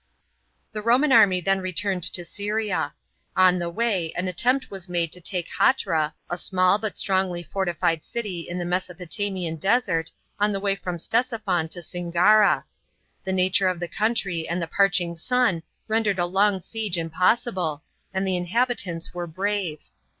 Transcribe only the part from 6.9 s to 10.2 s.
t trongly fortified city in the Mesopotamian desert,